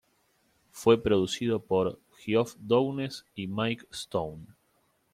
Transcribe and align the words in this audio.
Fue 0.71 0.99
producido 0.99 1.59
por 1.59 1.99
Geoff 2.17 2.55
Downes 2.59 3.23
y 3.35 3.45
Mike 3.45 3.85
Stone. 3.91 4.47